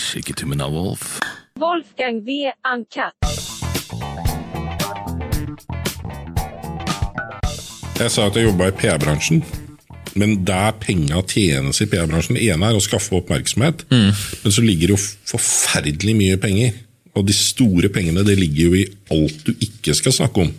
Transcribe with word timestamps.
Skikk 0.00 0.34
til 0.36 0.48
min 0.50 0.58
me 0.58 0.66
Wolf. 0.70 1.18
Wolfgang 1.60 2.22
V. 2.26 2.50
Uncut. 2.66 3.14
Jeg 7.94 8.10
sa 8.10 8.26
at 8.26 8.34
jeg 8.34 8.48
jobba 8.48 8.68
i 8.72 8.74
PR-bransjen, 8.74 9.44
men 10.18 10.40
der 10.46 10.72
penga 10.82 11.22
tjenes 11.30 11.78
i 11.82 11.86
PR-bransjen 11.90 12.34
Det 12.38 12.48
ene 12.50 12.70
er 12.70 12.78
å 12.78 12.82
skaffe 12.82 13.14
oppmerksomhet, 13.20 13.84
men 13.90 14.56
så 14.56 14.64
ligger 14.64 14.90
det 14.90 14.96
jo 14.96 15.04
forferdelig 15.36 16.16
mye 16.18 16.40
penger. 16.42 16.74
Og 17.14 17.28
de 17.28 17.36
store 17.36 17.92
pengene 17.94 18.24
det 18.26 18.34
ligger 18.40 18.72
jo 18.72 18.80
i 18.80 18.88
alt 19.14 19.46
du 19.46 19.52
ikke 19.54 19.94
skal 19.94 20.16
snakke 20.16 20.48
om. 20.48 20.50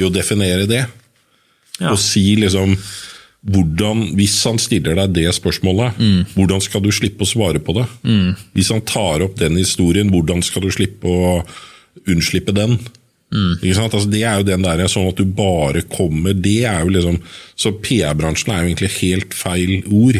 I 0.00 0.06
å 0.06 0.12
definere 0.14 0.64
det. 0.70 0.86
Ja. 1.78 1.92
Og 1.92 2.00
si 2.00 2.24
liksom 2.40 2.72
hvordan, 3.46 4.16
Hvis 4.18 4.34
han 4.48 4.58
stiller 4.58 4.96
deg 4.98 5.12
det 5.14 5.30
spørsmålet, 5.36 5.94
hvordan 6.34 6.60
skal 6.60 6.82
du 6.82 6.90
slippe 6.92 7.22
å 7.22 7.28
svare 7.30 7.60
på 7.62 7.72
det? 7.76 7.84
Hvis 8.56 8.72
han 8.74 8.82
tar 8.82 9.22
opp 9.22 9.36
den 9.38 9.56
historien, 9.56 10.10
hvordan 10.10 10.42
skal 10.42 10.62
du 10.66 10.70
slippe 10.74 11.06
å 11.06 11.44
unnslippe 12.08 12.52
den? 12.52 12.78
Sant? 13.30 13.94
Altså, 13.94 14.08
det 14.10 14.22
er 14.24 14.40
jo 14.40 14.46
den 14.48 14.62
der 14.64 14.82
sånn 14.88 15.10
at 15.10 15.18
du 15.20 15.26
bare 15.28 15.82
kommer 15.84 16.32
Det 16.32 16.62
er 16.64 16.80
jo 16.80 16.94
liksom 16.94 17.18
Så 17.60 17.74
PR-bransjen 17.84 18.54
er 18.54 18.62
jo 18.62 18.70
egentlig 18.70 18.88
helt 19.02 19.34
feil 19.36 19.82
ord. 19.92 20.16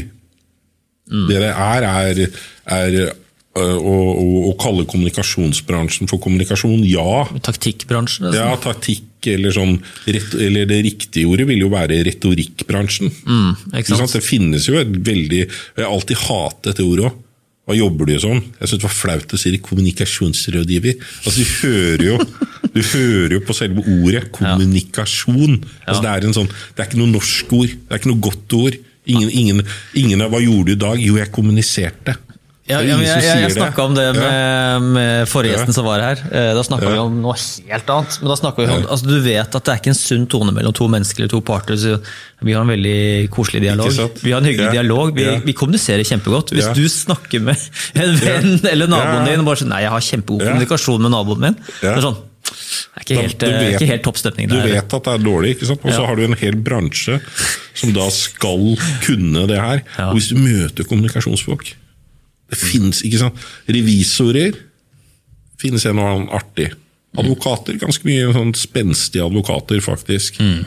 Det 1.09 1.39
det 1.41 1.49
er, 1.55 1.87
er, 1.89 2.21
er 2.69 2.99
å, 3.57 3.65
å, 3.65 4.25
å 4.51 4.57
kalle 4.61 4.85
kommunikasjonsbransjen 4.85 6.07
for 6.11 6.21
kommunikasjon. 6.21 6.85
Ja, 6.85 7.25
Taktikkbransjen. 7.43 8.29
ja, 8.29 8.51
Liksom. 8.53 8.63
taktikk 8.67 9.08
eller 9.27 9.55
sånn 9.55 9.79
Eller 10.07 10.69
det 10.69 10.83
riktige 10.87 11.29
ordet 11.29 11.49
vil 11.49 11.65
jo 11.65 11.71
være 11.73 12.03
retorikkbransjen. 12.07 13.11
Mm? 13.27 13.57
Det 13.73 14.23
finnes 14.25 14.69
jo 14.69 14.79
et 14.79 14.93
veldig 14.93 15.41
Jeg 15.43 15.83
har 15.83 15.91
alltid 15.91 16.23
hatet 16.29 16.71
dette 16.71 16.87
ordet 16.87 17.09
òg. 17.11 17.25
Hva 17.69 17.77
jobber 17.77 18.09
du 18.09 18.15
som? 18.17 18.39
Jeg 18.41 18.69
syns 18.71 18.81
det 18.81 18.87
var 18.87 18.95
flaut 18.97 19.33
å 19.37 19.39
si 19.39 19.51
det. 19.53 19.59
Kommunikasjonsrådgiver. 19.61 20.95
Altså, 21.27 21.43
du 21.43 21.51
hører 21.61 22.05
jo 22.07 22.15
du 22.73 22.81
hører 22.81 23.35
jo 23.37 23.41
på 23.45 23.57
selve 23.57 23.83
ordet 23.85 24.31
kommunikasjon. 24.33 25.59
Altså, 25.85 26.01
det, 26.05 26.13
er 26.15 26.27
en 26.29 26.37
sånn, 26.37 26.49
det 26.49 26.81
er 26.81 26.89
ikke 26.89 27.01
noe 27.03 27.13
norsk 27.13 27.53
ord. 27.59 27.75
Det 27.75 27.93
er 27.93 28.01
ikke 28.01 28.13
noe 28.13 28.25
godt 28.25 28.57
ord. 28.57 28.79
Ingen, 29.09 29.29
ingen, 29.33 29.61
ingen 29.97 30.25
av 30.25 30.33
Hva 30.33 30.41
gjorde 30.41 30.71
du 30.71 30.75
i 30.75 30.81
dag? 30.81 31.03
Jo, 31.03 31.19
jeg 31.21 31.33
kommuniserte. 31.35 32.17
Ja, 32.69 32.81
ja, 32.85 32.97
jeg 33.01 33.23
jeg, 33.25 33.41
jeg 33.47 33.53
snakka 33.57 33.85
om 33.89 33.95
det 33.97 34.05
med, 34.17 34.83
med 34.93 35.29
forrige 35.31 35.55
gjesten 35.57 35.73
som 35.77 35.87
var 35.89 36.03
her. 36.05 36.21
Eh, 36.29 36.51
Da 36.59 36.63
snakka 36.67 36.91
vi 36.93 36.99
om 37.01 37.15
noe 37.23 37.35
helt 37.39 37.93
annet. 37.95 38.19
Men 38.21 38.29
da 38.35 38.53
vi 38.59 38.67
om, 38.69 38.87
altså 38.93 39.09
Du 39.09 39.17
vet 39.25 39.57
at 39.57 39.65
det 39.65 39.73
er 39.73 39.81
ikke 39.81 39.93
en 39.95 39.99
sunn 39.99 40.27
tone 40.29 40.53
mellom 40.53 40.75
to 40.77 40.89
mennesker 40.93 41.25
eller 41.25 41.33
to 41.33 41.41
parter. 41.41 41.77
Så 41.81 41.97
vi 42.45 42.53
har 42.53 42.63
en 42.67 42.69
veldig 42.75 43.31
koselig 43.35 43.63
dialog. 43.65 43.89
Vi 44.23 44.33
har 44.35 44.43
en 44.43 44.49
hyggelig 44.51 44.73
dialog. 44.77 45.15
Vi, 45.17 45.27
vi 45.49 45.57
kommuniserer 45.57 46.05
kjempegodt. 46.05 46.53
Hvis 46.57 46.69
du 46.77 46.85
snakker 46.93 47.41
med 47.49 47.57
en 47.97 48.17
venn 48.21 48.59
eller 48.69 48.87
naboen 48.93 49.25
din 49.31 49.41
og 49.41 49.49
bare 49.49 49.63
sier 49.63 49.73
Nei, 49.73 49.83
jeg 49.87 49.95
har 49.97 50.05
kjempegod 50.13 50.45
kommunikasjon 50.47 51.03
med 51.09 51.13
naboen 51.17 51.41
min. 51.49 51.59
Det 51.81 51.95
er 51.97 52.05
sånn 52.05 52.21
det 52.49 52.97
er 52.97 53.05
ikke 53.05 53.17
helt, 53.23 53.35
du 53.41 53.45
eh, 53.47 53.57
vet- 53.61 53.75
ikke 53.77 53.87
helt 53.91 54.03
topp 54.07 54.17
stemning 54.19 54.49
Du 54.49 54.55
vet 54.63 54.95
at 54.97 55.05
det 55.05 55.13
er 55.13 55.21
dårlig, 55.21 55.51
ikke 55.57 55.67
sant? 55.69 55.83
og 55.85 55.93
så 55.93 56.01
Ja. 56.01 56.07
har 56.09 56.17
du 56.17 56.23
en 56.25 56.37
hel 56.41 56.57
bransje 56.65 57.19
som 57.77 57.93
da 57.93 58.07
skal 58.15 58.73
kunne 59.05 59.43
det 59.51 59.59
her. 59.61 59.83
Ja. 59.99 60.07
Og 60.09 60.17
hvis 60.17 60.31
du 60.33 60.39
møter 60.41 60.87
kommunikasjonsfolk 60.89 61.75
Det 62.49 62.59
finnes, 62.59 63.03
ikke 63.05 63.21
sant? 63.21 63.47
Revisorer 63.69 64.57
finnes 65.61 65.85
en 65.89 65.99
og 66.01 66.11
annen 66.11 66.29
artig. 66.39 66.71
Advokater, 67.19 67.79
ganske 67.81 68.07
mye 68.07 68.29
sånn 68.37 68.53
spenstige 68.57 69.25
advokater, 69.27 69.81
faktisk. 69.83 70.39
Mm. 70.45 70.63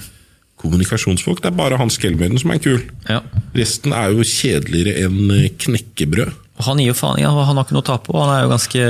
Kommunikasjonsfolk, 0.62 1.42
det 1.42 1.50
er 1.50 1.58
bare 1.58 1.80
Hans 1.80 1.98
Kelmøyden 2.02 2.38
som 2.42 2.52
er 2.54 2.62
kul. 2.62 2.84
Ja. 3.10 3.22
Resten 3.58 3.96
er 3.98 4.12
jo 4.14 4.26
kjedeligere 4.28 5.08
enn 5.08 5.32
eh, 5.34 5.48
knekkebrød. 5.64 6.36
Han 6.68 6.82
gir 6.82 6.92
jo 6.92 6.98
faen, 6.98 7.22
ja, 7.24 7.32
han 7.32 7.58
har 7.58 7.66
ikke 7.66 7.74
noe 7.78 7.86
å 7.86 7.88
tape, 7.88 8.14
han 8.14 8.34
er 8.36 8.44
jo 8.44 8.52
ganske 8.52 8.84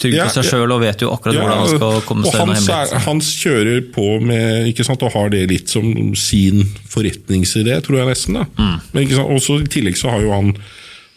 trygg 0.00 0.16
på 0.16 0.28
seg 0.36 0.46
sjøl 0.46 0.74
og 0.74 0.82
vet 0.84 1.02
jo 1.02 1.10
akkurat 1.12 1.36
Ja, 1.36 1.42
hvordan 1.42 1.58
han 1.60 1.72
skal 1.74 2.04
komme 2.08 2.24
seg 2.28 2.36
gjennom 2.38 2.54
hemmeligheten. 2.54 3.02
Hans 3.06 3.32
kjører 3.40 3.80
på 3.96 4.06
med 4.22 4.68
ikke 4.70 4.86
sant, 4.86 5.02
og 5.06 5.14
har 5.16 5.32
det 5.34 5.42
litt 5.50 5.72
som 5.72 5.90
sin 6.18 6.62
forretningsidé, 6.92 7.80
tror 7.84 8.00
jeg 8.00 8.12
nesten. 8.12 8.38
da. 8.38 8.46
Mm. 8.60 8.76
Men 8.92 9.04
ikke 9.06 9.18
sant, 9.18 9.34
også 9.40 9.58
I 9.64 9.72
tillegg 9.74 9.98
så 10.00 10.14
har 10.14 10.24
jo 10.24 10.32
han 10.36 10.54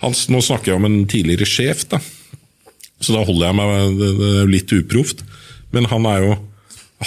hans, 0.04 0.28
Nå 0.32 0.42
snakker 0.44 0.74
jeg 0.74 0.82
om 0.82 0.88
en 0.90 1.04
tidligere 1.10 1.48
sjef, 1.50 1.88
da. 1.92 2.00
så 3.00 3.16
da 3.16 3.24
holder 3.26 3.50
jeg 3.50 3.60
meg 3.60 4.04
litt 4.52 4.74
uproft. 4.76 5.24
Men 5.74 5.90
han 5.92 6.06
er 6.10 6.28
jo 6.28 6.34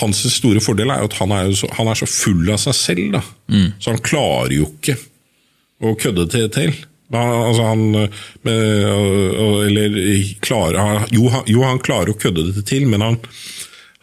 hans 0.01 0.19
store 0.35 0.61
fordel 0.61 0.91
er 0.93 1.03
jo 1.03 1.09
at 1.11 1.17
han 1.21 1.33
er, 1.33 1.47
jo 1.51 1.61
så, 1.63 1.71
han 1.79 1.89
er 1.89 1.99
så 1.99 2.09
full 2.11 2.51
av 2.53 2.61
seg 2.61 2.77
selv. 2.77 3.07
da. 3.17 3.23
Mm. 3.53 3.69
Så 3.81 3.95
han 3.95 4.05
klarer 4.05 4.57
jo 4.57 4.69
ikke 4.75 4.97
å 5.85 5.95
kødde 6.01 6.27
til. 6.33 6.51
til. 6.53 6.77
Han, 7.15 7.33
altså 7.53 7.69
han 7.69 7.85
med, 8.43 8.57
Eller 9.69 9.99
klarer 10.43 10.81
han, 10.83 11.05
jo, 11.15 11.29
han, 11.31 11.47
jo, 11.47 11.63
han 11.63 11.83
klarer 11.85 12.13
å 12.13 12.19
kødde 12.19 12.49
det 12.51 12.67
til, 12.69 12.89
men 12.91 13.05
han, 13.05 13.21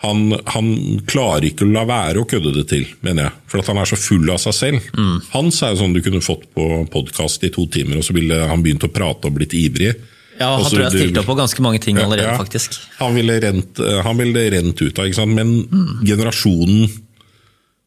han, 0.04 0.34
han 0.52 0.70
klarer 1.08 1.48
ikke 1.48 1.66
å 1.66 1.72
la 1.72 1.86
være 1.88 2.22
å 2.22 2.28
kødde 2.28 2.52
det 2.58 2.66
til, 2.72 2.88
mener 3.06 3.30
jeg. 3.30 3.36
For 3.52 3.64
at 3.64 3.70
han 3.72 3.80
er 3.80 3.88
så 3.88 4.00
full 4.00 4.28
av 4.34 4.42
seg 4.44 4.58
selv. 4.58 4.90
Hans 5.32 5.62
er 5.64 5.72
jo 5.74 5.80
sånn 5.80 5.96
du 5.96 6.02
kunne 6.04 6.24
fått 6.24 6.50
på 6.56 6.66
podkast 6.92 7.46
i 7.48 7.52
to 7.54 7.64
timer, 7.72 8.02
og 8.02 8.08
så 8.08 8.16
ville 8.16 8.42
han 8.50 8.66
begynt 8.66 8.84
å 8.84 8.92
prate 8.92 9.32
og 9.32 9.38
blitt 9.38 9.56
ivrig. 9.56 9.94
Ja, 10.40 10.50
han 10.56 10.64
Også, 10.64 10.74
tror 10.74 10.84
jeg 10.88 10.98
stilte 10.98 11.22
opp 11.22 11.30
på 11.30 11.38
ganske 11.38 11.64
mange 11.64 11.80
ting 11.84 12.00
allerede, 12.02 12.34
ja. 12.34 12.38
faktisk. 12.40 12.76
Han 13.00 13.16
ville 13.16 13.38
rent, 13.44 13.80
han 13.80 14.20
ville 14.20 14.44
rent 14.52 14.82
ut 14.82 15.00
av, 15.00 15.08
ikke 15.08 15.20
sant? 15.22 15.38
men 15.38 16.02
generasjonen 16.04 16.90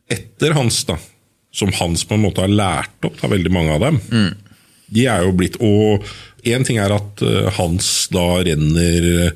etter 0.09 0.55
hans, 0.57 0.85
da, 0.87 0.97
som 1.57 1.73
Hans 1.81 2.05
på 2.05 2.15
en 2.15 2.23
måte 2.23 2.45
har 2.45 2.53
lært 2.53 3.09
opp, 3.09 3.19
da, 3.21 3.31
veldig 3.33 3.53
mange 3.53 3.75
av 3.75 3.85
dem, 3.89 4.01
de 4.95 5.07
er 5.11 5.25
jo 5.27 5.33
blitt 5.35 5.57
Og 5.67 6.05
én 6.47 6.63
ting 6.67 6.79
er 6.79 6.93
at 6.95 7.23
eh, 7.27 7.49
Hans 7.57 7.89
da 8.15 8.27
renner 8.47 9.07
eh, 9.27 9.33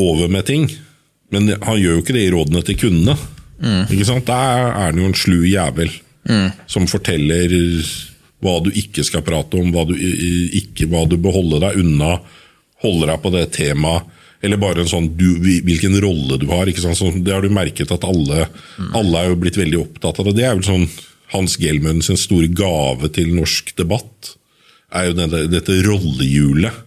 over 0.00 0.30
med 0.32 0.46
ting, 0.48 0.64
men 1.34 1.52
han 1.58 1.80
gjør 1.80 1.98
jo 1.98 2.04
ikke 2.04 2.16
det 2.16 2.24
i 2.24 2.32
rådene 2.32 2.64
til 2.64 2.78
kundene. 2.80 3.18
Ikke 3.90 4.06
sant? 4.08 4.26
Der 4.28 4.70
er 4.70 4.88
han 4.88 4.98
jo 5.00 5.10
en 5.10 5.18
slu 5.18 5.42
jævel 5.46 5.92
som 6.70 6.86
forteller 6.88 7.52
hva 8.44 8.58
du 8.64 8.70
ikke 8.76 9.04
skal 9.06 9.24
prate 9.24 9.56
om, 9.60 9.70
hva 9.72 9.86
du, 9.88 9.94
ikke, 9.96 10.88
hva 10.92 11.04
du 11.08 11.16
bør 11.20 11.38
holde 11.38 11.62
deg 11.64 11.78
unna, 11.80 12.18
holde 12.84 13.08
deg 13.08 13.22
på 13.22 13.32
det 13.32 13.46
temaet, 13.56 14.10
eller 14.44 14.60
bare 14.60 14.82
en 14.82 14.90
sånn 14.90 15.06
du, 15.16 15.38
hvilken 15.40 15.96
rolle 16.04 16.36
du 16.40 16.46
har. 16.50 16.68
Ikke 16.68 16.82
sant? 16.84 16.98
Så 16.98 17.08
det 17.16 17.32
har 17.32 17.44
du 17.44 17.52
merket 17.52 17.92
at 17.94 18.04
alle, 18.04 18.50
alle 18.92 19.20
er 19.22 19.30
jo 19.30 19.38
blitt 19.40 19.56
veldig 19.56 19.78
opptatt 19.80 20.20
av 20.20 20.28
det. 20.28 20.34
Det 20.36 20.44
er 20.44 20.58
vel 20.58 20.66
sånn 20.66 20.88
Hans 21.32 21.56
Gelmund 21.56 22.04
sin 22.04 22.20
store 22.20 22.50
gave 22.52 23.08
til 23.14 23.32
norsk 23.32 23.72
debatt, 23.78 24.34
er 24.94 25.08
jo 25.08 25.16
dette, 25.16 25.46
dette 25.50 25.78
rollehjulet. 25.86 26.82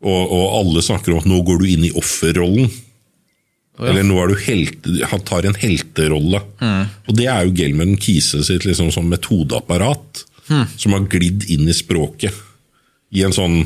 Og, 0.00 0.22
og 0.32 0.44
alle 0.56 0.80
snakker 0.80 1.12
om 1.12 1.20
at 1.20 1.28
nå 1.28 1.42
går 1.44 1.60
du 1.60 1.66
inn 1.68 1.84
i 1.90 1.92
offerrollen. 2.00 2.70
Eller 3.80 4.02
nå 4.04 4.16
er 4.22 4.28
du 4.28 4.36
helte, 4.44 4.92
han 5.10 5.22
tar 5.24 5.46
en 5.48 5.54
helterolle. 5.56 6.40
Og 7.08 7.14
det 7.16 7.26
er 7.32 7.46
jo 7.46 7.54
Gelman 7.56 7.96
Kise 8.02 8.42
sitt 8.44 8.66
liksom 8.68 8.90
sånn 8.92 9.08
metodeapparat, 9.08 10.24
som 10.76 10.92
har 10.96 11.06
glidd 11.10 11.46
inn 11.54 11.68
i 11.70 11.76
språket. 11.76 12.34
I 13.14 13.22
en 13.26 13.32
sånn, 13.34 13.62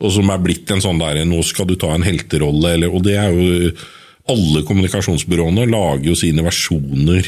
og 0.00 0.12
som 0.14 0.28
er 0.30 0.38
blitt 0.42 0.70
en 0.70 0.80
sånn 0.82 0.98
der 1.00 1.24
Nå 1.26 1.40
skal 1.46 1.66
du 1.66 1.74
ta 1.76 1.90
en 1.94 2.04
helterolle. 2.06 2.74
Eller, 2.76 2.92
og 2.94 3.02
det 3.06 3.16
er 3.18 3.30
jo 3.34 3.72
Alle 4.30 4.60
kommunikasjonsbyråene 4.62 5.64
lager 5.66 6.04
jo 6.12 6.14
sine 6.14 6.42
versjoner 6.46 7.26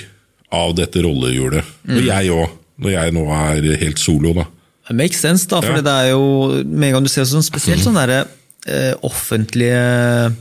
av 0.54 0.74
dette 0.78 1.02
rollehjulet. 1.02 1.64
Og 1.88 2.02
jeg 2.06 2.30
òg, 2.30 2.50
når 2.84 2.90
jeg 2.94 3.14
nå 3.16 3.24
er 3.34 3.66
helt 3.80 3.98
solo, 3.98 4.34
da. 4.36 4.44
Det 4.88 4.96
makes 4.98 5.18
sense, 5.24 5.48
da, 5.50 5.60
for 5.64 5.80
Ja. 5.80 5.82
det 5.82 5.92
er 6.04 6.08
jo 6.12 6.62
Med 6.64 6.88
en 6.88 6.92
gang 6.98 7.02
du 7.02 7.08
ser 7.10 7.24
sånn 7.24 7.42
spesielt 7.42 7.82
sånne 7.82 8.06
der, 8.06 8.26
eh, 8.66 8.94
offentlige 9.02 10.34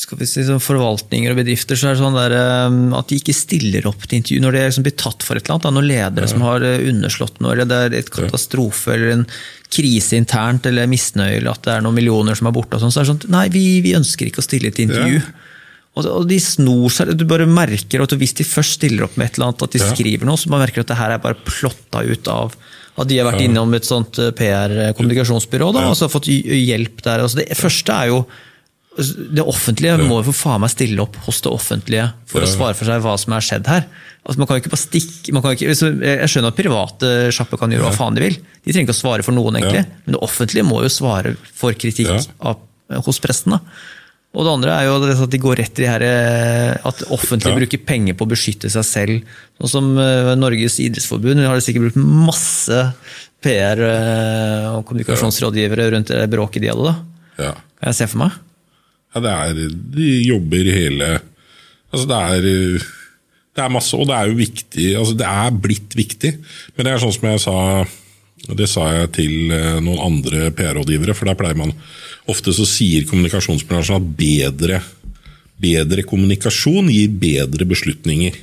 skal 0.00 0.16
vi 0.16 0.24
si, 0.28 0.40
sånn 0.46 0.62
forvaltninger 0.64 1.34
og 1.34 1.38
bedrifter, 1.42 1.76
så 1.76 1.90
er 1.90 1.96
det 1.96 2.00
sånn 2.00 2.14
der, 2.16 2.32
eh, 2.32 2.76
at 2.96 3.10
de 3.10 3.18
ikke 3.20 3.34
stiller 3.36 3.84
opp 3.90 4.06
til 4.08 4.16
intervju 4.22 4.40
når 4.40 4.56
de 4.56 4.62
liksom 4.64 4.86
blir 4.86 4.96
tatt 4.96 5.26
for 5.26 5.36
et 5.36 5.44
eller 5.44 5.58
annet. 5.58 5.66
Da, 5.66 5.72
noen 5.76 5.88
ledere 5.90 6.30
som 6.30 6.44
har 6.46 6.64
eh, 6.64 6.86
underslått 6.88 7.36
noe, 7.44 7.52
eller 7.52 7.68
det 7.68 7.80
er 7.84 7.96
et 7.98 8.08
katastrofe 8.14 8.94
eller 8.94 9.12
en 9.18 9.26
krise 9.70 10.16
internt, 10.16 10.64
eller 10.70 10.88
misnøye, 10.90 11.36
eller 11.42 11.52
at 11.52 11.68
det 11.68 11.74
er 11.76 11.84
noen 11.84 11.98
millioner 12.00 12.38
som 12.38 12.48
er 12.48 12.56
borte. 12.56 12.78
og 12.78 12.84
sånn, 12.86 12.94
så 12.94 13.02
er 13.02 13.06
det 13.06 13.12
sånn 13.12 13.36
Nei, 13.36 13.44
vi, 13.52 13.64
vi 13.84 13.92
ønsker 13.98 14.30
ikke 14.30 14.40
å 14.40 14.48
stille 14.48 14.72
til 14.72 14.88
intervju. 14.88 15.20
Ja. 15.20 15.46
Og, 15.98 16.06
og 16.06 16.26
de 16.30 16.38
snor 16.40 16.88
seg, 16.94 17.12
du 17.18 17.26
bare 17.28 17.44
merker 17.50 18.00
at 18.06 18.12
hvis 18.16 18.36
de 18.38 18.46
først 18.46 18.78
stiller 18.78 19.04
opp 19.04 19.16
med 19.20 19.26
et 19.28 19.36
eller 19.36 19.50
annet, 19.50 19.64
at 19.68 19.74
de 19.76 19.82
Ja. 19.84 19.92
skriver 19.92 20.24
noe, 20.24 20.38
så 20.40 20.48
man 20.48 20.62
merker 20.64 20.80
at 20.86 20.88
det 20.94 20.96
her 21.02 21.12
er 21.16 21.20
bare 21.22 21.36
plotta 21.44 22.04
ut 22.06 22.30
av 22.30 22.54
at 23.00 23.08
de 23.08 23.16
har 23.18 23.26
vært 23.30 23.42
innom 23.46 23.72
et 23.78 23.86
sånt 23.88 24.18
eh, 24.20 24.30
PR-kommunikasjonsbyrå 24.36 25.72
da, 25.76 25.86
og 25.90 25.96
så 25.98 26.06
har 26.06 26.12
fått 26.12 26.28
hjelp 26.30 27.02
der. 27.06 27.22
Altså 27.24 27.40
det 27.42 27.56
første 27.58 27.96
er 27.96 28.12
jo 28.14 28.22
det 29.00 29.44
offentlige 29.46 29.94
må 30.02 30.16
jo 30.18 30.26
for 30.32 30.36
faen 30.36 30.60
meg 30.64 30.72
stille 30.72 31.00
opp 31.00 31.14
hos 31.24 31.38
det 31.44 31.48
offentlige 31.54 32.08
for 32.28 32.42
å 32.42 32.48
svare 32.50 32.74
for 32.76 32.88
seg 32.90 33.00
hva 33.04 33.12
som 33.22 33.32
er 33.36 33.44
skjedd 33.46 33.68
her. 33.70 33.84
Altså 34.26 34.42
Man 34.42 34.48
kan 34.50 34.58
jo 34.58 34.62
ikke 34.64 34.72
bare 34.74 34.82
stikke 34.82 35.32
man 35.32 35.44
kan 35.44 35.54
ikke, 35.54 35.76
så 35.78 35.88
Jeg 35.94 36.28
skjønner 36.32 36.52
at 36.52 36.58
private 36.58 37.12
sjapper 37.32 37.60
kan 37.62 37.72
gjøre 37.72 37.86
hva 37.86 37.94
faen 37.96 38.18
de 38.18 38.24
vil. 38.26 38.36
De 38.36 38.74
trenger 38.74 38.90
ikke 38.90 38.96
å 38.98 39.00
svare 39.00 39.24
for 39.24 39.36
noen, 39.36 39.56
egentlig. 39.60 39.84
Ja. 39.86 40.02
Men 40.04 40.16
det 40.18 40.20
offentlige 40.26 40.66
må 40.68 40.82
jo 40.84 40.90
svare 40.92 41.36
for 41.56 41.78
kritikk 41.78 42.10
Ja. 42.10 42.18
av, 42.50 42.58
hos 43.06 43.22
presten. 43.22 43.54
da. 43.56 43.62
Og 44.30 44.44
det 44.46 44.50
andre 44.52 44.74
er 44.78 44.84
jo 44.86 44.98
at 45.24 45.32
de 45.32 45.38
går 45.42 45.58
rett 45.58 45.80
i 45.82 45.86
her, 45.90 46.02
eh, 46.06 46.76
at 46.86 47.00
offentlig 47.10 47.50
Ja. 47.50 47.56
bruker 47.58 47.80
penger 47.82 48.14
på 48.14 48.26
å 48.26 48.30
beskytte 48.30 48.70
seg 48.70 48.84
selv. 48.86 49.24
Sånn 49.58 49.68
som 49.72 49.88
eh, 49.98 50.34
Norges 50.38 50.78
idrettsforbund 50.78 51.42
har 51.42 51.58
sikkert 51.58 51.88
brukt 51.88 51.98
masse 51.98 52.78
PR 53.42 53.80
eh, 53.82 54.68
og 54.70 54.84
kommunikasjonsrådgivere 54.86 55.88
rundt 55.96 56.12
det 56.14 56.30
bråket 56.30 56.62
de 56.62 56.70
hadde. 56.70 56.92
da. 56.92 56.94
Ja. 57.42 57.52
Kan 57.80 57.90
jeg 57.90 57.98
se 57.98 58.06
for 58.12 58.22
meg? 58.22 58.38
Ja, 59.14 59.20
det 59.24 59.30
er 59.34 59.54
De 59.96 60.08
jobber 60.22 60.68
hele 60.70 61.06
Altså, 61.90 62.06
det 62.06 62.18
er 62.20 62.42
Det 63.56 63.64
er 63.64 63.72
masse, 63.74 63.96
og 63.98 64.06
det 64.06 64.14
er 64.14 64.28
jo 64.30 64.36
viktig 64.38 64.84
Altså, 64.94 65.16
det 65.18 65.26
er 65.26 65.50
blitt 65.50 65.96
viktig. 65.98 66.36
Men 66.76 66.86
det 66.86 66.92
er 66.92 67.02
sånn 67.02 67.16
som 67.16 67.26
jeg 67.32 67.40
sa 67.42 67.56
Det 68.48 68.68
sa 68.70 68.86
jeg 68.94 69.10
til 69.18 69.52
eh, 69.52 69.80
noen 69.84 70.00
andre 70.00 70.48
PR-rådgivere, 70.56 71.14
for 71.16 71.28
der 71.28 71.38
pleier 71.38 71.58
man 71.58 71.74
Ofte 72.30 72.52
så 72.54 72.66
sier 72.68 73.06
kommunikasjonsbransjen 73.08 73.96
at 73.96 74.08
bedre, 74.14 74.76
bedre 75.58 76.04
kommunikasjon 76.06 76.90
gir 76.92 77.08
bedre 77.20 77.66
beslutninger. 77.66 78.36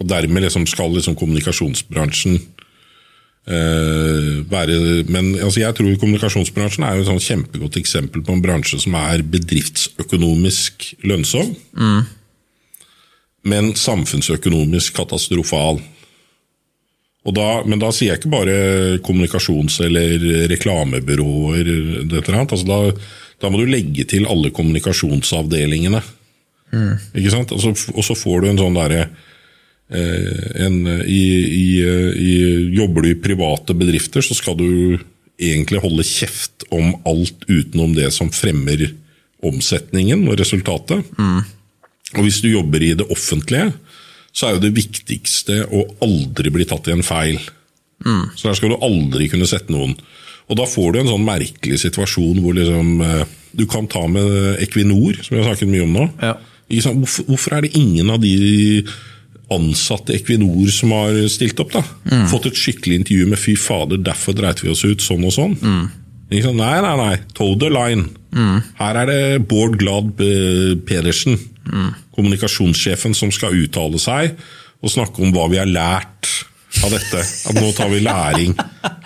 Og 0.00 0.08
dermed 0.08 0.46
liksom 0.46 0.64
skal 0.70 0.94
liksom 0.94 1.16
kommunikasjonsbransjen 1.18 2.38
eh, 2.38 4.30
være 4.48 5.04
Men 5.12 5.34
altså 5.36 5.60
jeg 5.60 5.76
tror 5.76 5.98
kommunikasjonsbransjen 6.00 6.86
er 6.86 6.96
jo 6.96 7.04
et 7.04 7.10
sånn 7.10 7.24
kjempegodt 7.26 7.78
eksempel 7.82 8.24
på 8.24 8.34
en 8.34 8.44
bransje 8.44 8.80
som 8.86 8.96
er 9.02 9.26
bedriftsøkonomisk 9.34 10.94
lønnsom, 11.04 11.54
men 13.44 13.74
samfunnsøkonomisk 13.76 14.96
katastrofal. 14.96 15.82
Da, 17.24 17.62
men 17.64 17.80
da 17.80 17.88
sier 17.94 18.12
jeg 18.12 18.20
ikke 18.20 18.34
bare 18.34 18.56
kommunikasjons- 19.04 19.80
eller 19.86 20.48
reklamebyråer. 20.52 21.70
Dette, 22.10 22.34
altså 22.36 22.66
da, 22.68 22.80
da 23.40 23.48
må 23.48 23.62
du 23.62 23.70
legge 23.70 24.04
til 24.10 24.26
alle 24.28 24.52
kommunikasjonsavdelingene. 24.52 26.02
Ikke 27.16 27.32
sant? 27.32 27.54
Altså, 27.54 27.72
og 27.94 28.04
så 28.04 28.16
får 28.18 28.42
du 28.42 28.50
en 28.50 28.60
sånn 28.60 28.76
derre 28.76 29.06
eh, 29.06 30.66
en, 30.66 30.78
i, 31.06 31.24
i, 31.48 31.66
i, 31.80 32.34
Jobber 32.76 33.06
du 33.06 33.12
i 33.14 33.20
private 33.24 33.76
bedrifter, 33.78 34.24
så 34.24 34.36
skal 34.36 34.58
du 34.60 34.98
egentlig 35.40 35.80
holde 35.82 36.04
kjeft 36.06 36.66
om 36.74 36.92
alt 37.08 37.46
utenom 37.48 37.94
det 37.96 38.10
som 38.14 38.30
fremmer 38.34 38.90
omsetningen 39.44 40.28
og 40.28 40.38
resultatet. 40.40 41.08
Og 42.14 42.22
hvis 42.26 42.40
du 42.44 42.52
jobber 42.52 42.84
i 42.84 42.94
det 42.98 43.06
offentlige, 43.10 43.72
så 44.34 44.48
er 44.48 44.56
jo 44.56 44.64
det 44.64 44.74
viktigste 44.76 45.60
å 45.70 45.84
aldri 46.04 46.50
bli 46.54 46.66
tatt 46.66 46.88
i 46.90 46.94
en 46.96 47.06
feil. 47.06 47.38
Så 48.36 48.48
der 48.50 48.58
skal 48.58 48.74
du 48.74 48.82
aldri 48.82 49.28
kunne 49.32 49.46
sette 49.48 49.72
noen. 49.72 49.94
Og 50.50 50.58
da 50.58 50.66
får 50.68 50.92
du 50.92 51.00
en 51.00 51.08
sånn 51.12 51.24
merkelig 51.24 51.78
situasjon 51.86 52.42
hvor 52.44 52.52
liksom 52.58 52.98
eh, 53.00 53.22
Du 53.54 53.64
kan 53.70 53.86
ta 53.86 54.02
med 54.10 54.58
Equinor, 54.60 55.14
som 55.22 55.36
vi 55.36 55.40
har 55.40 55.46
snakket 55.52 55.70
mye 55.70 55.84
om 55.86 55.92
nå. 55.94 56.04
Ja. 56.20 56.34
Hvorfor, 56.74 57.54
er 57.54 57.62
det 57.62 57.76
ingen 57.78 58.10
av 58.10 58.18
de 58.20 58.82
ansatte 59.54 60.10
i 60.12 60.18
Equinor 60.18 60.72
som 60.74 60.90
har 60.96 61.14
stilt 61.30 61.60
opp? 61.62 61.70
da? 61.76 61.84
Fått 62.32 62.48
et 62.50 62.58
skikkelig 62.58 62.98
intervju 63.04 63.26
med 63.30 63.38
'fy 63.38 63.54
fader, 63.56 63.96
derfor 64.02 64.34
dreit 64.34 64.64
vi 64.64 64.72
oss 64.72 64.82
ut 64.84 64.98
sånn 65.04 65.24
og 65.24 65.32
sånn'. 65.36 65.54
Sant? 65.60 66.56
Nei, 66.58 66.80
nei, 66.82 66.96
nei. 66.98 67.16
Toe 67.36 67.54
the 67.60 67.70
line. 67.70 68.08
Her 68.80 68.96
er 68.96 69.06
det 69.06 69.46
Bård 69.48 69.78
Glad 69.78 70.18
eh, 70.20 70.74
Kommunikasjonssjefen, 72.14 73.14
som 73.16 73.32
skal 73.34 73.56
uttale 73.64 74.00
seg 74.02 74.36
og 74.84 74.92
snakke 74.92 75.22
om 75.24 75.32
hva 75.32 75.46
vi 75.48 75.60
har 75.60 75.70
lært 75.70 76.28
av 76.84 76.92
dette. 76.92 77.22
At 77.48 77.56
nå 77.56 77.70
tar 77.76 77.88
vi 77.92 78.02
læring. 78.04 78.56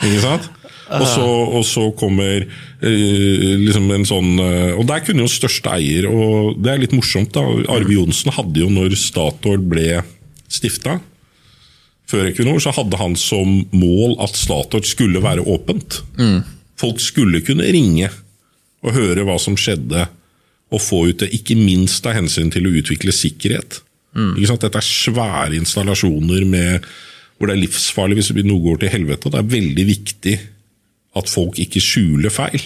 Ikke 0.03 0.23
sant? 0.25 0.49
Og 0.89 1.05
så, 1.05 1.25
og 1.59 1.65
så 1.69 1.83
kommer 2.01 2.41
eh, 2.41 3.57
liksom 3.61 3.91
en 3.93 4.07
sånn 4.09 4.39
eh, 4.41 4.71
Og 4.73 4.87
der 4.89 5.03
kunne 5.05 5.27
jo 5.27 5.29
største 5.29 5.75
eier 5.75 6.07
Og 6.09 6.55
det 6.65 6.71
er 6.73 6.81
litt 6.81 6.95
morsomt, 6.97 7.35
da. 7.35 7.43
Arve 7.75 7.93
Johnsen 7.93 8.33
hadde 8.33 8.63
jo, 8.63 8.71
når 8.73 8.97
Statoil 8.97 9.61
ble 9.69 10.01
stifta 10.49 10.97
før 12.09 12.31
Equinor, 12.31 12.57
så 12.65 12.73
hadde 12.73 12.97
han 12.97 13.19
som 13.21 13.51
mål 13.77 14.15
at 14.25 14.33
Statoil 14.41 14.87
skulle 14.89 15.21
være 15.21 15.43
åpent. 15.45 15.99
Folk 16.81 17.03
skulle 17.05 17.43
kunne 17.45 17.67
ringe 17.69 18.09
og 18.81 18.95
høre 18.97 19.27
hva 19.29 19.35
som 19.43 19.59
skjedde, 19.61 20.07
og 20.69 20.83
få 20.85 21.03
ut 21.09 21.23
det, 21.23 21.31
ikke 21.33 21.57
minst 21.57 22.05
av 22.09 22.17
hensyn 22.19 22.51
til 22.53 22.69
å 22.69 22.75
utvikle 22.81 23.15
sikkerhet. 23.15 23.81
Ikke 24.37 24.51
sant? 24.51 24.65
Dette 24.67 24.81
er 24.81 24.85
svære 24.89 25.57
installasjoner 25.57 26.45
med, 26.49 26.87
hvor 27.39 27.49
det 27.49 27.57
er 27.57 27.63
livsfarlig 27.63 28.19
hvis 28.19 28.33
noe 28.43 28.61
går 28.65 28.81
til 28.83 28.93
helvete. 28.93 29.29
og 29.29 29.35
Det 29.35 29.41
er 29.43 29.53
veldig 29.57 29.85
viktig 29.89 30.37
at 31.19 31.31
folk 31.31 31.59
ikke 31.63 31.81
skjuler 31.83 32.33
feil. 32.35 32.61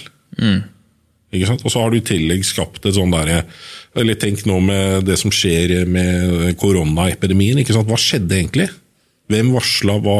Ikke 1.32 1.49
sant? 1.49 1.62
Og 1.64 1.72
så 1.72 1.81
har 1.81 1.93
du 1.93 1.96
i 1.96 2.04
tillegg 2.04 2.44
skapt 2.44 2.84
et 2.84 2.96
sånn 2.96 3.12
derre 3.14 3.44
Eller 3.96 4.19
tenk 4.20 4.43
nå 4.49 4.58
med 4.60 5.06
det 5.08 5.19
som 5.20 5.32
skjer 5.32 5.87
med 5.88 6.56
koronaepidemien. 6.60 7.58
ikke? 7.60 7.76
Hva 7.76 7.99
skjedde 8.00 8.37
egentlig? 8.38 8.69
Hvem 9.32 9.52
varsla 9.54 9.99
hva? 10.00 10.19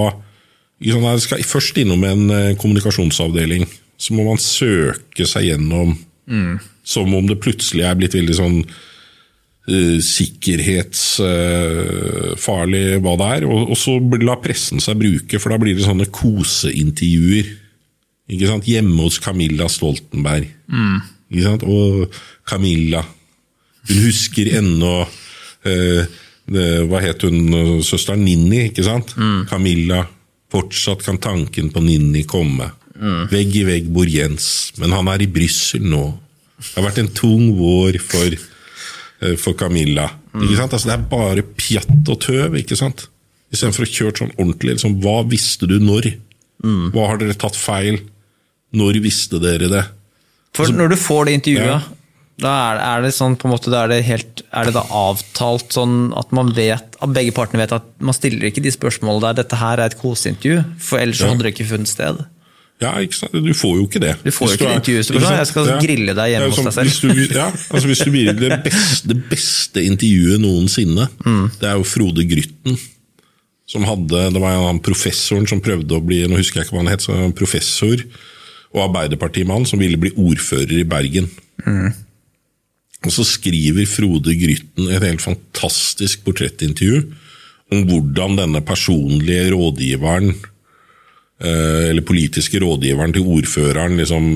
Ikke? 0.81 1.00
Jeg 1.05 1.25
skal 1.26 1.44
først 1.46 1.79
innom 1.82 2.05
en 2.05 2.31
eh, 2.31 2.55
kommunikasjonsavdeling. 2.61 3.67
Så 4.00 4.17
må 4.17 4.25
man 4.26 4.40
søke 4.40 5.26
seg 5.29 5.50
gjennom 5.50 5.96
som 6.82 7.14
om 7.14 7.26
det 7.29 7.40
plutselig 7.43 7.84
er 7.87 7.94
blitt 7.99 8.14
veldig 8.17 8.34
sånn 8.37 8.62
uh, 8.62 9.99
sikkerhetsfarlig 10.02 13.00
hva 13.02 13.17
det 13.20 13.29
er. 13.37 13.43
Og, 13.49 13.70
og 13.73 13.79
så 13.79 13.90
la 14.23 14.37
pressen 14.43 14.81
seg 14.82 14.99
bruke, 15.02 15.37
for 15.43 15.49
da 15.52 15.58
blir 15.62 15.75
det 15.79 15.87
sånne 15.87 16.06
koseintervjuer. 16.14 17.46
Ikke 18.32 18.49
sant? 18.50 18.69
Hjemme 18.70 19.00
hos 19.05 19.19
Camilla 19.23 19.67
Stoltenberg. 19.70 20.46
Ikke 21.32 21.46
sant? 21.46 21.62
Og 21.64 21.84
Camilla 22.49 23.02
Hun 23.88 23.99
husker 24.05 24.46
ennå 24.58 24.94
uh, 25.02 26.02
Hva 26.87 26.99
het 27.02 27.23
hun? 27.26 27.38
Søsteren 27.87 28.25
Ninni, 28.26 28.61
ikke 28.70 28.84
sant? 28.87 29.08
Camilla. 29.50 30.00
Fortsatt 30.52 31.00
kan 31.06 31.19
tanken 31.23 31.70
på 31.73 31.81
Ninni 31.81 32.23
komme. 32.29 32.67
Vegg 33.32 33.56
i 33.56 33.64
vegg 33.67 33.87
bor 33.90 34.06
Jens, 34.06 34.73
men 34.79 34.93
han 34.94 35.08
er 35.11 35.23
i 35.25 35.26
Brussel 35.32 35.82
nå. 35.88 36.12
Det 36.62 36.79
har 36.79 36.87
vært 36.91 36.99
en 37.03 37.09
tung 37.17 37.49
vår 37.59 37.99
for, 38.00 38.37
eh, 39.23 39.37
for 39.37 39.55
Camilla. 39.59 40.09
Sant? 40.32 40.73
Altså, 40.73 40.87
det 40.88 40.94
er 40.97 41.09
bare 41.11 41.43
pjatt 41.43 42.09
og 42.09 42.20
tøv. 42.25 42.55
ikke 42.62 42.76
sant? 42.79 43.06
Istedenfor 43.53 43.85
å 43.85 43.91
kjøre 43.93 44.17
sånn 44.23 44.37
ordentlig. 44.38 44.76
Liksom, 44.79 45.00
hva 45.03 45.19
visste 45.29 45.69
du 45.69 45.79
når? 45.82 46.14
Hva 46.62 47.09
har 47.11 47.19
dere 47.19 47.35
tatt 47.35 47.56
feil? 47.59 47.99
Når 48.73 49.00
visste 49.05 49.41
dere 49.43 49.69
det? 49.69 49.82
For 50.55 50.67
når 50.73 50.94
du 50.94 50.97
får 50.97 51.26
det 51.26 51.35
intervjuet, 51.43 51.82
Altså, 51.82 51.91
Ja. 52.41 52.49
da 52.49 52.73
er, 52.73 52.79
er 52.99 53.03
det 53.03 53.12
sånn 53.15 53.37
på 53.37 53.44
en 53.44 53.53
måte, 53.53 53.70
da 53.70 53.85
er 53.85 53.88
det, 53.93 54.05
helt, 54.05 54.43
er 54.53 54.65
det 54.65 54.73
da 54.75 54.82
avtalt 54.88 55.69
sånn 55.76 56.17
at 56.19 56.32
man 56.32 56.49
vet, 56.56 56.97
at 57.00 57.12
begge 57.12 57.32
partene 57.37 57.61
vet 57.61 57.73
at 57.76 57.85
man 58.00 58.15
stiller 58.17 58.49
ikke 58.50 58.62
de 58.65 58.70
spørsmålene 58.73 59.20
der 59.35 59.43
dette 59.43 59.56
her 59.61 59.76
er 59.79 59.85
et 59.91 59.99
koseintervju, 60.00 60.65
for 60.81 60.99
ellers 60.99 61.20
Ja. 61.20 61.29
hadde 61.29 61.43
det 61.44 61.55
ikke 61.55 61.69
funnet 61.69 61.88
sted. 61.88 62.25
Ja? 62.82 62.93
Du 63.32 63.52
får 63.55 63.76
jo 63.79 63.84
ikke 63.87 64.00
det. 64.02 64.14
Du 64.25 64.31
får 64.34 64.48
jo 64.48 64.56
ikke 64.56 64.67
det 64.67 64.70
er- 64.72 64.81
intervjuet, 64.81 65.22
bare, 65.22 65.39
jeg 65.39 65.51
skal 65.53 65.70
grille 65.86 66.15
deg 66.19 66.32
hjemme 66.32 66.48
er 66.48 66.51
hos 66.51 66.65
deg 66.67 66.74
selv. 66.77 66.91
Hvis 66.91 67.01
du, 67.31 67.34
ja, 67.39 67.46
altså 67.70 67.86
hvis 67.91 68.03
du 68.05 68.10
vil 68.15 68.32
det 68.36 68.58
beste, 68.65 69.08
det 69.12 69.19
beste 69.31 69.84
intervjuet 69.86 70.41
noensinne, 70.43 71.08
Mm. 71.24 71.46
det 71.60 71.69
er 71.70 71.77
jo 71.79 71.84
Frode 71.84 72.27
Grytten. 72.29 72.79
Som 73.72 73.84
hadde, 73.89 74.32
det 74.34 74.41
var 74.43 74.58
en 74.69 74.81
professoren 74.84 75.46
som 75.48 75.60
prøvde 75.65 75.96
å 75.96 76.05
bli 76.05 76.27
nå 76.29 76.36
husker 76.36 76.60
jeg 76.60 76.67
ikke 76.67 76.74
hva 76.77 76.82
han 76.84 76.93
het, 76.93 77.01
så 77.06 77.15
en 77.17 77.32
professor 77.32 77.96
og 78.74 78.81
arbeiderpartimann 78.91 79.65
som 79.69 79.79
ville 79.81 79.96
bli 80.01 80.10
ordfører 80.19 80.81
i 80.81 80.84
Bergen. 80.89 81.31
Mm. 81.67 81.93
Og 83.05 83.10
Så 83.10 83.24
skriver 83.27 83.86
Frode 83.89 84.34
Grytten 84.39 84.91
et 84.93 85.03
helt 85.03 85.20
fantastisk 85.24 86.22
portrettintervju 86.24 87.01
om 87.72 87.86
hvordan 87.89 88.36
denne 88.39 88.60
personlige 88.65 89.51
rådgiveren 89.55 90.34
eller 91.43 92.05
politiske 92.06 92.61
rådgiveren 92.63 93.15
til 93.15 93.27
ordføreren, 93.27 93.96
liksom, 93.99 94.27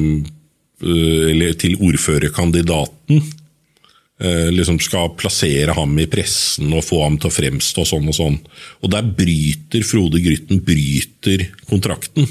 eh, 0.83 1.31
eller 1.31 1.53
til 1.55 1.77
ordførerkandidaten, 1.79 3.23
eh, 4.21 4.49
liksom 4.51 4.81
skal 4.81 5.15
plassere 5.17 5.75
ham 5.77 5.99
i 5.99 6.07
pressen 6.07 6.73
og 6.73 6.85
få 6.85 7.03
ham 7.05 7.19
til 7.19 7.31
å 7.31 7.37
fremstå 7.37 7.87
sånn 7.87 8.09
og 8.09 8.15
sånn. 8.15 8.39
Og 8.83 8.91
der 8.91 9.03
bryter 9.03 9.85
Frode 9.85 10.23
Grytten 10.25 10.65
bryter 10.65 11.47
kontrakten. 11.69 12.29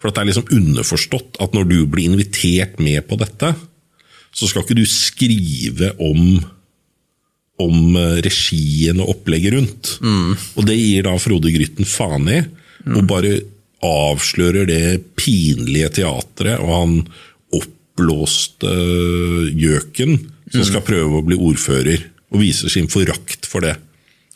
For 0.00 0.08
at 0.08 0.14
det 0.14 0.22
er 0.22 0.30
liksom 0.32 0.52
underforstått 0.56 1.36
at 1.40 1.52
når 1.52 1.68
du 1.68 1.86
blir 1.86 2.08
invitert 2.08 2.78
med 2.80 3.06
på 3.06 3.18
dette, 3.20 3.54
så 4.32 4.48
skal 4.48 4.62
ikke 4.64 4.78
du 4.78 4.86
skrive 4.86 5.94
om 5.98 6.40
om 7.60 7.96
eh, 7.96 8.20
regien 8.24 9.00
og 9.02 9.10
opplegget 9.16 9.52
rundt. 9.52 9.98
Og 10.56 10.64
det 10.64 10.78
gir 10.78 11.04
da 11.04 11.12
Frode 11.20 11.52
Grytten 11.52 11.84
faen 11.84 12.28
i, 12.32 12.38
og 12.88 13.02
bare 13.08 13.34
avslører 13.86 14.68
det 14.68 14.84
pinlige 15.18 15.88
teatret 16.00 16.60
og 16.60 16.72
han 16.74 16.96
oppblåste 17.56 18.74
gjøken 19.56 20.18
som 20.50 20.66
skal 20.66 20.84
prøve 20.84 21.20
å 21.20 21.24
bli 21.24 21.38
ordfører, 21.38 22.02
og 22.30 22.42
viser 22.42 22.72
sin 22.72 22.88
forakt 22.90 23.46
for 23.46 23.62
det. 23.64 23.76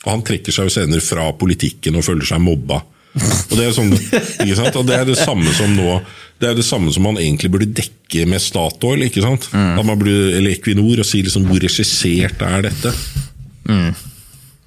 Og 0.05 0.11
Han 0.13 0.23
trekker 0.23 0.53
seg 0.53 0.69
jo 0.69 0.73
senere 0.75 1.03
fra 1.03 1.25
politikken 1.35 1.97
og 1.97 2.05
føler 2.07 2.27
seg 2.29 2.43
mobba. 2.43 2.81
Og 3.15 3.53
det 3.55 3.65
er, 3.65 3.73
sånn? 3.75 3.91
Og 3.95 4.87
det 4.87 4.95
er 4.99 5.05
det 5.07 5.17
samme 5.19 5.51
som 5.55 5.71
nå 5.75 5.99
det 6.35 6.49
er 6.49 6.57
det 6.57 6.65
samme 6.67 6.91
som 6.91 7.05
man 7.07 7.15
egentlig 7.15 7.47
burde 7.53 7.69
dekke 7.71 8.25
med 8.27 8.43
Statoil. 8.43 9.05
ikke 9.07 9.21
sant? 9.23 9.45
Burde, 9.53 10.15
eller 10.35 10.51
Equinor 10.51 10.99
og 10.99 11.07
si 11.07 11.21
liksom 11.23 11.45
hvor 11.47 11.61
regissert 11.63 12.43
er 12.43 12.65
dette? 12.67 12.91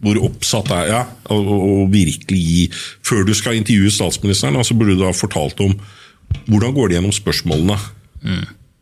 Hvor 0.04 0.20
oppsatt 0.28 0.70
er 0.76 0.90
Ja, 0.92 1.00
og, 1.34 1.48
og, 1.50 1.80
virkelig 1.90 2.38
gi 2.38 2.60
Før 3.02 3.24
du 3.26 3.32
skal 3.34 3.58
intervjue 3.58 3.90
statsministeren, 3.90 4.58
så 4.62 4.76
burde 4.78 4.94
du 4.98 5.02
ha 5.06 5.14
fortalt 5.16 5.58
om 5.64 5.74
hvordan 6.48 6.74
går 6.76 6.90
det 6.90 6.98
gjennom 6.98 7.14
spørsmålene. 7.16 7.76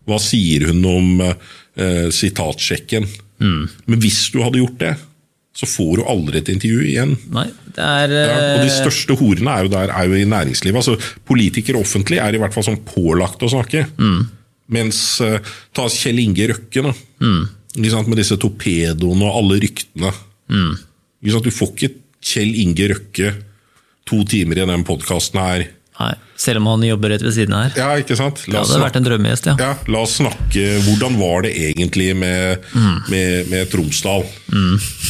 Hva 0.07 0.17
sier 0.19 0.65
hun 0.67 0.81
om 0.91 1.21
eh, 1.23 2.09
sitatsjekken? 2.11 3.07
Men 3.39 4.01
hvis 4.03 4.25
du 4.35 4.41
hadde 4.43 4.59
gjort 4.59 4.81
det, 4.81 4.97
så 5.57 5.69
får 5.69 5.93
du 6.01 6.03
aldri 6.11 6.41
et 6.43 6.51
intervju 6.53 6.83
igjen. 6.85 7.15
Nei, 7.33 7.47
det 7.77 7.85
er 7.85 8.13
Ja, 8.13 8.35
og 8.57 8.65
de 8.65 8.69
eh, 8.69 8.75
største 8.75 9.17
horene 9.17 9.55
er 9.55 9.65
jo 9.65 9.73
der, 9.73 9.93
er 9.95 10.11
jo 10.11 10.19
i 10.19 10.27
næringslivet. 10.29 10.83
altså 10.83 11.23
Politikere 11.29 11.81
offentlig 11.81 12.21
er 12.21 12.37
i 12.37 12.41
hvert 12.43 12.57
fall 12.57 12.67
sånn 12.67 12.83
pålagt 12.85 13.45
å 13.47 13.53
snakke. 13.55 13.87
Mens 14.77 15.01
eh, 15.25 15.39
ta 15.77 15.87
Kjell 15.93 16.21
Inge 16.21 16.51
Røkke, 16.53 16.85
da. 16.85 16.93
mm. 17.23 18.11
med 18.11 18.21
disse 18.21 18.37
torpedoene 18.43 19.31
og 19.31 19.41
alle 19.41 19.63
ryktene. 19.65 20.13
Sant, 20.51 20.86
du 21.21 21.51
får 21.51 21.73
ikke 21.75 21.95
Kjell 22.27 22.55
Inge 22.59 22.89
Røkke 22.91 23.33
to 24.07 24.23
timer 24.29 24.63
i 24.63 24.67
den 24.69 24.85
podkasten 24.87 25.41
her. 25.41 25.67
Nei, 25.97 26.13
selv 26.37 26.61
om 26.61 26.67
han 26.75 26.83
jobber 26.85 27.15
rett 27.15 27.23
ved 27.25 27.33
siden 27.33 27.55
her. 27.57 27.71
Ja, 27.79 27.89
ikke 27.97 28.19
sant? 28.19 28.43
Det 28.45 28.53
La 28.53 28.61
oss 28.61 28.73
hadde 28.75 28.85
vært 28.85 28.99
en 29.01 29.07
drømmegjest, 29.07 29.47
ja. 29.49 29.55
ja, 29.63 29.71
la 29.89 30.03
oss 30.05 30.19
snakke 30.19 30.65
Hvordan 30.85 31.17
var 31.17 31.47
det 31.47 31.55
egentlig 31.71 32.11
med, 32.19 32.67
med, 33.09 33.49
med 33.49 33.71
Tromsdal? 33.73 34.27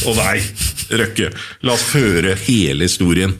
Og 0.07 0.21
deg, 0.21 0.47
Røkke. 1.01 1.33
La 1.67 1.75
oss 1.75 1.89
høre 1.91 2.37
hele 2.47 2.87
historien. 2.87 3.35